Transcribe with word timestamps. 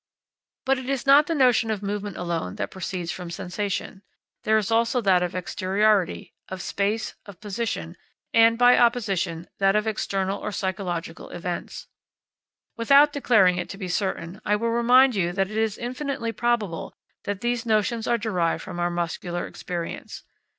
But 0.65 0.79
it 0.79 0.89
is 0.89 1.05
not 1.05 1.27
the 1.27 1.35
notion 1.35 1.69
of 1.69 1.83
movement 1.83 2.17
alone 2.17 2.55
which 2.55 2.69
proceeds 2.71 3.11
from 3.11 3.29
sensation. 3.29 4.01
There 4.41 4.57
is 4.57 4.71
also 4.71 4.99
that 5.01 5.21
of 5.21 5.33
exteriority, 5.33 6.31
of 6.49 6.63
space, 6.63 7.13
of 7.27 7.39
position, 7.39 7.95
and, 8.33 8.57
by 8.57 8.79
opposition, 8.79 9.47
that 9.59 9.75
of 9.75 9.85
external 9.85 10.39
or 10.39 10.51
psychological 10.51 11.29
events. 11.29 11.85
Without 12.75 13.13
declaring 13.13 13.57
it 13.59 13.69
to 13.69 13.77
be 13.77 13.87
certain, 13.89 14.41
I 14.43 14.55
will 14.55 14.71
remind 14.71 15.13
you 15.13 15.33
that 15.33 15.51
it 15.51 15.57
is 15.59 15.77
infinitely 15.77 16.31
probable 16.31 16.95
that 17.25 17.41
these 17.41 17.63
notions 17.67 18.07
are 18.07 18.17
derived 18.17 18.63
from 18.63 18.79
our 18.79 18.89
muscular 18.89 19.45
experience. 19.45 20.23